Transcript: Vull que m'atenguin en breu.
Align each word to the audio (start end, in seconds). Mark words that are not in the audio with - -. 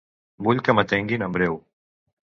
Vull 0.47 0.61
que 0.69 0.75
m'atenguin 0.79 1.27
en 1.29 1.39
breu. 1.39 1.63